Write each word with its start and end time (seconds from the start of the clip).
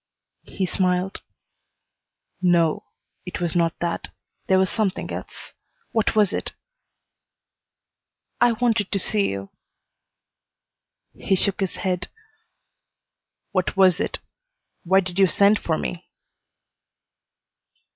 He 0.47 0.65
smiled. 0.65 1.21
"No; 2.41 2.85
it 3.23 3.39
was 3.39 3.55
not 3.55 3.77
that. 3.81 4.07
There 4.47 4.57
was 4.57 4.67
something 4.67 5.11
else. 5.11 5.53
What 5.91 6.15
was 6.15 6.33
it?" 6.33 6.53
"I 8.41 8.53
wanted 8.53 8.91
to 8.91 8.97
see 8.97 9.29
you." 9.29 9.51
He 11.13 11.35
shook 11.35 11.59
his 11.59 11.75
head. 11.75 12.07
"What 13.51 13.77
was 13.77 13.99
it? 13.99 14.17
Why 14.83 15.01
did 15.01 15.19
you 15.19 15.27
send 15.27 15.59
for 15.59 15.77
me?" 15.77 16.09